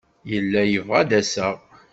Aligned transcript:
Yella 0.31 0.61
yebɣa 0.65 0.97
ad 1.01 1.07
d-aseɣ. 1.09 1.55